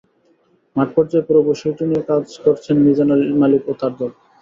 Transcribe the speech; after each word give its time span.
মাঠপর্যায়ে 0.75 1.25
পুরো 1.27 1.41
বিষয়টি 1.49 1.83
নিয়ে 1.89 2.03
কাজ 2.09 2.23
করেছেন 2.43 2.75
মিজান 2.85 3.09
মালিক 3.41 3.63
ও 3.65 3.79
তাঁর 3.79 3.93
দল। 3.99 4.11